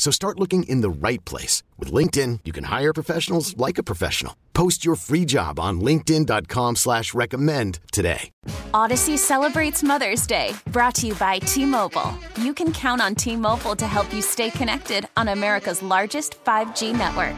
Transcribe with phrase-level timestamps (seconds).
[0.00, 1.62] So start looking in the right place.
[1.78, 4.34] With LinkedIn, you can hire professionals like a professional.
[4.54, 8.30] Post your free job on linkedin.com slash recommend today.
[8.72, 12.14] Audacy celebrates Mother's Day, brought to you by T-Mobile.
[12.40, 17.36] You can count on T-Mobile to help you stay connected on America's largest 5G network.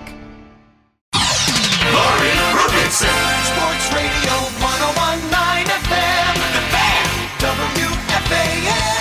[1.91, 3.19] Lauren Rubinson,
[3.51, 7.11] Sports Radio 1019 FM, The Fan,
[7.43, 8.93] WFAN.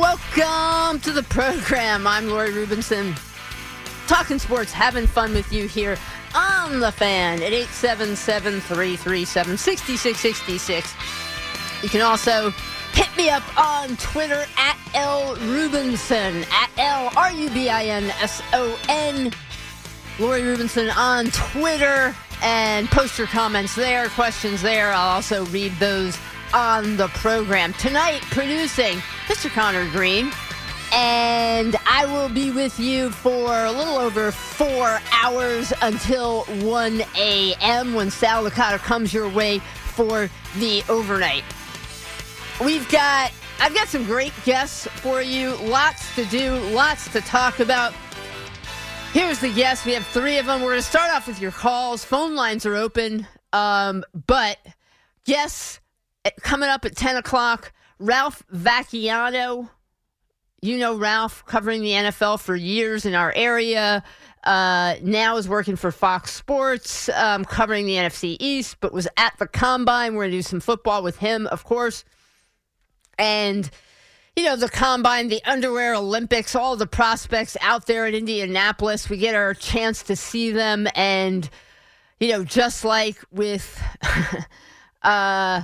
[0.00, 2.06] Welcome to the program.
[2.06, 3.18] I'm Lori Rubinson.
[4.06, 5.98] Talking sports, having fun with you here
[6.34, 10.94] on the fan at 877 337 6666.
[11.82, 12.50] You can also
[12.92, 18.04] hit me up on Twitter at L Rubinson, at L R U B I N
[18.22, 19.32] S O N.
[20.18, 24.92] Lori Rubinson on Twitter and post your comments there, questions there.
[24.92, 26.16] I'll also read those
[26.54, 27.72] on the program.
[27.74, 29.50] Tonight, producing Mr.
[29.50, 30.32] Connor Green.
[30.92, 37.94] And I will be with you for a little over four hours until 1 a.m.
[37.94, 41.44] when Sal Licata comes your way for the overnight.
[42.64, 45.56] We've got, I've got some great guests for you.
[45.56, 47.92] Lots to do, lots to talk about.
[49.12, 49.84] Here's the guests.
[49.86, 50.60] We have three of them.
[50.60, 52.04] We're going to start off with your calls.
[52.04, 53.26] Phone lines are open.
[53.52, 54.58] Um, but
[55.24, 55.80] guests
[56.24, 57.72] eh, coming up at 10 o'clock.
[57.98, 59.70] Ralph Vacchiano.
[60.62, 64.02] You know Ralph, covering the NFL for years in our area.
[64.44, 69.36] Uh, now is working for Fox Sports, um, covering the NFC East, but was at
[69.38, 70.14] the combine.
[70.14, 72.04] We're going to do some football with him, of course.
[73.18, 73.68] And
[74.36, 79.08] you know, the combine, the underwear Olympics, all the prospects out there in Indianapolis.
[79.08, 80.86] We get our chance to see them.
[80.94, 81.48] And,
[82.20, 83.82] you know, just like with,
[85.02, 85.62] uh,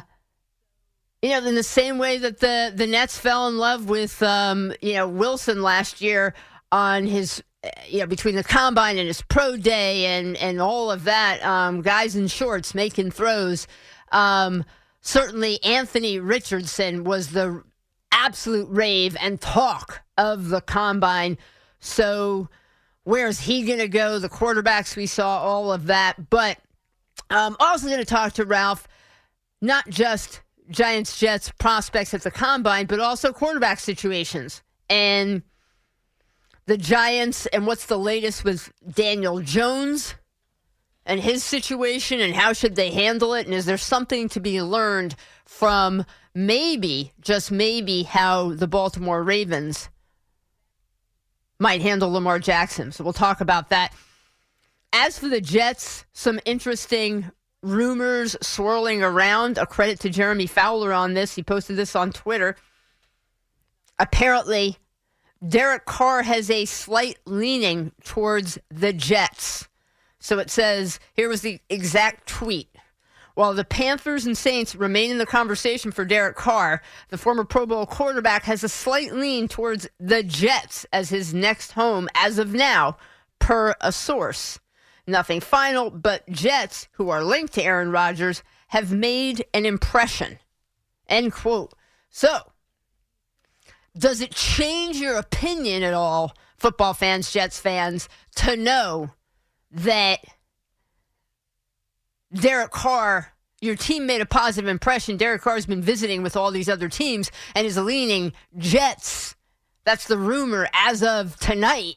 [1.22, 4.72] you know, in the same way that the, the Nets fell in love with, um,
[4.82, 6.34] you know, Wilson last year
[6.72, 7.42] on his,
[7.88, 11.80] you know, between the combine and his pro day and, and all of that, um,
[11.80, 13.68] guys in shorts making throws.
[14.10, 14.64] Um,
[15.00, 17.62] certainly Anthony Richardson was the
[18.10, 21.38] absolute rave and talk of the combine.
[21.78, 22.48] So,
[23.04, 24.18] where's he going to go?
[24.18, 26.30] The quarterbacks, we saw all of that.
[26.30, 26.58] But
[27.30, 28.86] I'm um, also going to talk to Ralph,
[29.60, 30.40] not just
[30.70, 34.62] Giants, Jets prospects at the combine, but also quarterback situations.
[34.88, 35.42] And
[36.66, 40.14] the Giants, and what's the latest with Daniel Jones
[41.04, 43.46] and his situation, and how should they handle it?
[43.46, 49.88] And is there something to be learned from maybe, just maybe, how the Baltimore Ravens
[51.58, 52.92] might handle Lamar Jackson.
[52.92, 53.94] So we'll talk about that.
[54.92, 57.30] As for the Jets, some interesting
[57.62, 59.58] rumors swirling around.
[59.58, 61.34] A credit to Jeremy Fowler on this.
[61.34, 62.56] He posted this on Twitter.
[63.98, 64.78] Apparently,
[65.46, 69.68] Derek Carr has a slight leaning towards the Jets.
[70.20, 72.68] So it says here was the exact tweet.
[73.34, 77.64] While the Panthers and Saints remain in the conversation for Derek Carr, the former Pro
[77.64, 82.52] Bowl quarterback has a slight lean towards the Jets as his next home as of
[82.52, 82.98] now,
[83.38, 84.60] per a source.
[85.06, 90.38] Nothing final, but Jets, who are linked to Aaron Rodgers, have made an impression.
[91.08, 91.74] End quote.
[92.08, 92.52] So,
[93.96, 99.10] does it change your opinion at all, football fans, Jets fans, to know
[99.72, 100.20] that
[102.32, 105.16] Derek Carr, your team made a positive impression.
[105.16, 109.36] Derek Carr's been visiting with all these other teams and is leaning Jets.
[109.84, 111.96] That's the rumor as of tonight.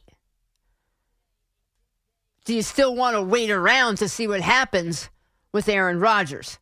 [2.46, 5.10] Do you still want to wait around to see what happens
[5.52, 6.58] with Aaron Rodgers?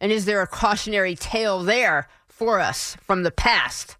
[0.00, 3.96] And is there a cautionary tale there for us from the past,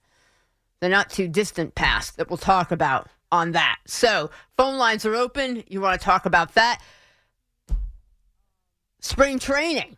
[0.80, 3.78] the not too distant past, that we'll talk about on that?
[3.86, 5.62] So, phone lines are open.
[5.68, 6.80] You want to talk about that?
[9.06, 9.96] spring training.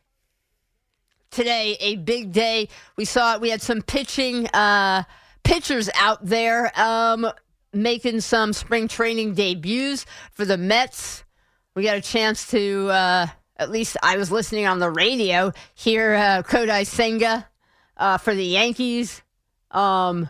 [1.31, 2.69] Today, a big day.
[2.97, 5.05] We saw we had some pitching uh,
[5.45, 7.31] pitchers out there um,
[7.73, 11.25] making some spring training debuts for the Mets.
[11.79, 13.27] We got a chance to, uh,
[13.57, 17.49] at least I was listening on the radio, hear uh, Kodai Senga
[17.97, 19.23] uh, for the Yankees.
[19.71, 20.29] Um,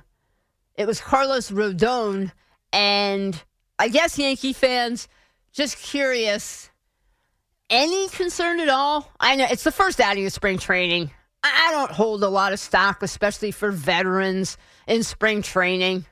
[0.75, 2.33] it was Carlos Rodon,
[2.71, 3.43] and
[3.79, 5.09] I guess Yankee fans
[5.51, 6.69] just curious
[7.71, 9.11] any concern at all?
[9.19, 11.11] I know it's the first outing of spring training.
[11.43, 16.05] I don't hold a lot of stock, especially for veterans in spring training.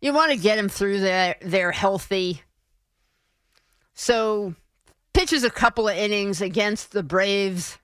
[0.00, 1.36] You want to get them through there.
[1.42, 2.40] They're healthy.
[3.98, 4.54] So,
[5.14, 7.78] pitches a couple of innings against the Braves.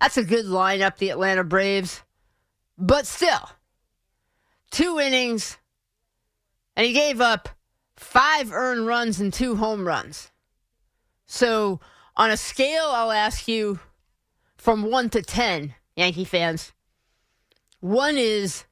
[0.00, 2.02] That's a good lineup, the Atlanta Braves.
[2.76, 3.48] But still,
[4.72, 5.58] two innings,
[6.76, 7.48] and he gave up
[7.96, 10.32] five earned runs and two home runs.
[11.26, 11.78] So,
[12.16, 13.78] on a scale, I'll ask you
[14.56, 16.72] from one to 10, Yankee fans.
[17.78, 18.64] One is,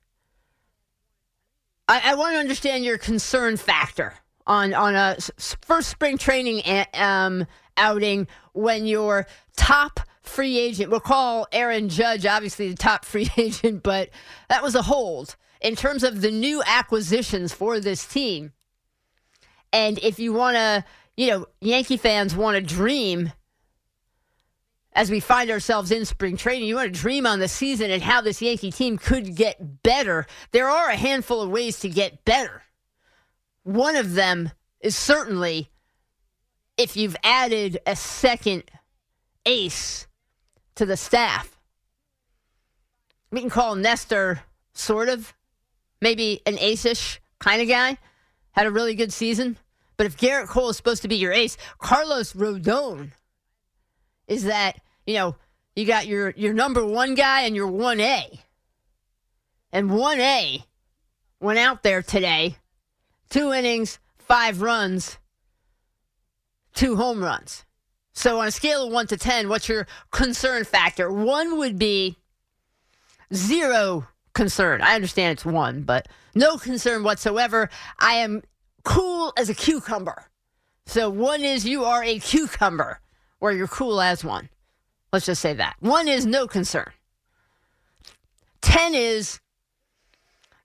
[1.86, 4.14] I, I want to understand your concern factor
[4.50, 6.62] on, on a first spring training
[6.94, 13.30] um, outing when your top free agent, we'll call Aaron Judge obviously the top free
[13.36, 14.10] agent, but
[14.48, 18.52] that was a hold in terms of the new acquisitions for this team.
[19.72, 20.84] And if you want to,
[21.16, 23.32] you know, Yankee fans want to dream
[24.94, 28.02] as we find ourselves in spring training, you want to dream on the season and
[28.02, 30.26] how this Yankee team could get better.
[30.50, 32.64] There are a handful of ways to get better.
[33.62, 35.70] One of them is certainly
[36.76, 38.64] if you've added a second
[39.44, 40.06] ace
[40.76, 41.58] to the staff.
[43.30, 44.40] We can call Nestor
[44.72, 45.34] sort of,
[46.00, 47.98] maybe an ace-ish kind of guy.
[48.52, 49.58] Had a really good season.
[49.96, 53.12] But if Gerrit Cole is supposed to be your ace, Carlos Rodon
[54.26, 55.36] is that, you know,
[55.76, 58.38] you got your, your number one guy and your 1A.
[59.72, 60.64] And 1A
[61.40, 62.56] went out there today,
[63.30, 65.18] two innings, five runs,
[66.74, 67.64] two home runs.
[68.12, 71.10] So on a scale of one to 10, what's your concern factor?
[71.10, 72.16] One would be
[73.32, 74.82] zero concern.
[74.82, 77.70] I understand it's one, but no concern whatsoever.
[77.98, 78.42] I am
[78.84, 80.24] cool as a cucumber.
[80.86, 83.00] So one is you are a cucumber,
[83.40, 84.48] or you're cool as one.
[85.12, 85.76] Let's just say that.
[85.80, 86.90] One is no concern.
[88.60, 89.40] Ten is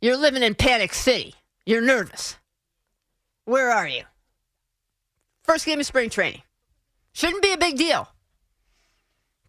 [0.01, 1.35] you're living in Panic City.
[1.65, 2.37] You're nervous.
[3.45, 4.03] Where are you?
[5.43, 6.41] First game of spring training.
[7.13, 8.09] Shouldn't be a big deal,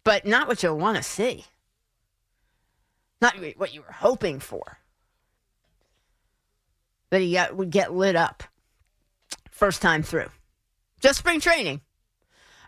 [0.03, 1.45] but not what you'll want to see.
[3.19, 4.77] Not what you were hoping for.
[7.09, 8.43] That he got, would get lit up
[9.49, 10.29] first time through.
[11.01, 11.81] Just spring training.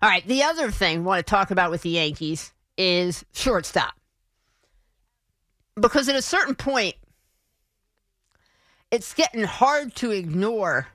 [0.02, 3.94] All right, the other thing I want to talk about with the Yankees is shortstop.
[5.80, 6.96] Because at a certain point,
[8.92, 10.88] it's getting hard to ignore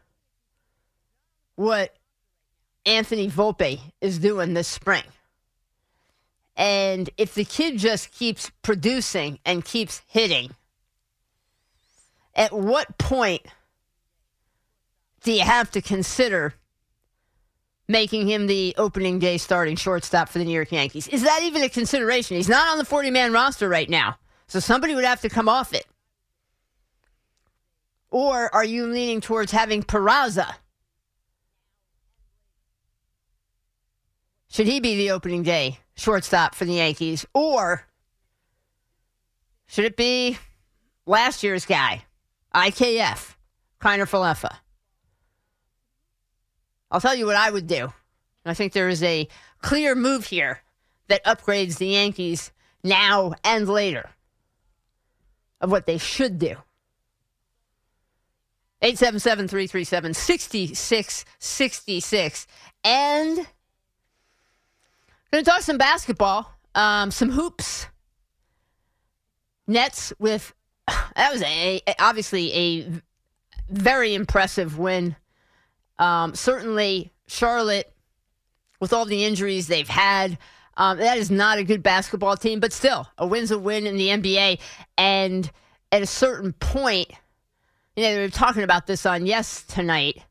[1.57, 1.95] what
[2.87, 5.05] Anthony Volpe is doing this spring.
[6.57, 10.51] And if the kid just keeps producing and keeps hitting,
[12.35, 13.43] at what point
[15.23, 16.55] do you have to consider
[17.89, 21.09] making him the opening day starting shortstop for the New York Yankees?
[21.09, 22.37] Is that even a consideration?
[22.37, 24.17] He's not on the 40 man roster right now,
[24.47, 25.87] so somebody would have to come off it.
[28.11, 30.55] Or are you leaning towards having Peraza?
[34.55, 37.27] Should he be the opening day shortstop for the Yankees?
[37.35, 37.85] Or
[39.67, 40.39] should it be
[41.07, 42.05] last year's guy,
[42.55, 43.35] IKF,
[43.81, 44.59] Kiner Falefa?
[46.89, 47.93] I'll tell you what I would do.
[48.45, 49.27] I think there is a
[49.61, 50.61] clear move here
[51.09, 52.53] that upgrades the Yankees
[52.85, 54.09] now and later
[55.61, 56.55] of what they should do.
[58.83, 62.47] 877 337 6666.
[62.85, 63.49] And
[65.35, 67.89] going to talk some basketball, um, some hoops.
[69.67, 70.55] Nets with,
[70.87, 72.93] that was a obviously a
[73.69, 75.17] very impressive win.
[75.99, 77.93] Um, certainly, Charlotte,
[78.79, 80.39] with all the injuries they've had,
[80.77, 83.97] um, that is not a good basketball team, but still, a win's a win in
[83.97, 84.61] the NBA.
[84.99, 85.51] And
[85.91, 87.11] at a certain point,
[87.97, 90.23] you know, they were talking about this on Yes tonight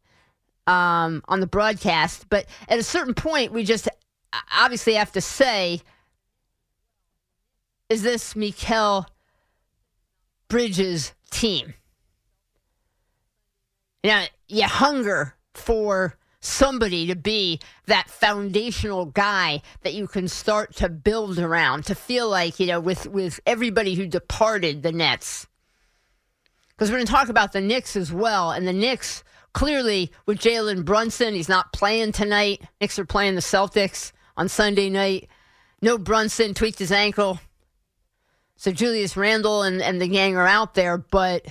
[0.68, 3.90] um, on the broadcast, but at a certain point, we just
[4.52, 5.82] obviously have to say,
[7.90, 9.06] is this Mikal
[10.48, 11.74] Bridges' team?
[14.04, 20.76] You know, you hunger for somebody to be that foundational guy that you can start
[20.76, 25.48] to build around to feel like you know with with everybody who departed the Nets.
[26.70, 29.24] Because we're going to talk about the Knicks as well and the Knicks
[29.54, 32.62] clearly with Jalen Brunson he's not playing tonight.
[32.82, 35.30] Knicks are playing the Celtics on Sunday night
[35.82, 37.40] no Brunson tweaked his ankle
[38.56, 41.46] so Julius Randle and, and the gang are out there but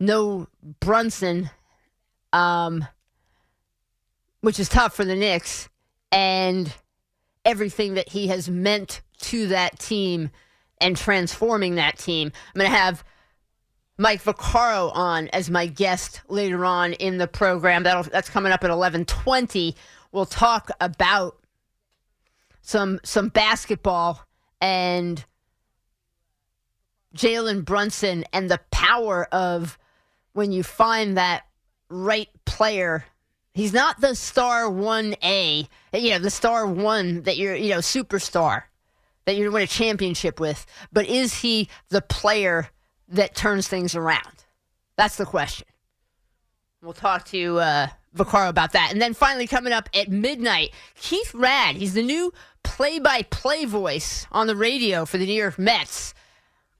[0.00, 0.48] no
[0.80, 1.50] Brunson
[2.32, 2.86] um
[4.42, 5.68] which is tough for the Knicks.
[6.10, 6.72] And
[7.44, 10.30] everything that he has meant to that team
[10.80, 12.30] and transforming that team.
[12.54, 13.02] I'm going to have
[13.98, 17.84] Mike Vaccaro on as my guest later on in the program.
[17.84, 19.74] That'll, that's coming up at 11:20.
[20.10, 21.38] We'll talk about
[22.62, 24.26] some some basketball
[24.60, 25.24] and
[27.14, 29.78] Jalen Brunson and the power of
[30.32, 31.42] when you find that
[31.88, 33.04] right player.
[33.54, 37.78] He's not the star one A, you know, the star one that you're, you know,
[37.78, 38.62] superstar
[39.26, 42.68] that you're win a championship with, but is he the player
[43.08, 44.44] that turns things around?
[44.96, 45.66] That's the question.
[46.82, 48.90] We'll talk to uh, Vaccaro about that.
[48.90, 51.76] And then finally, coming up at midnight, Keith Raad.
[51.76, 56.14] He's the new play by play voice on the radio for the New York Mets.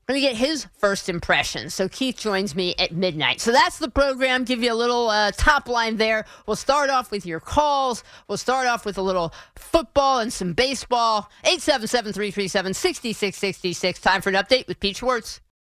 [0.08, 1.70] Going to get his first impression.
[1.70, 3.40] So Keith joins me at midnight.
[3.40, 4.44] So that's the program.
[4.44, 6.24] Give you a little uh, top line there.
[6.46, 8.02] We'll start off with your calls.
[8.26, 11.30] We'll start off with a little football and some baseball.
[11.44, 14.00] 877 337 6666.
[14.00, 15.40] Time for an update with Pete Schwartz.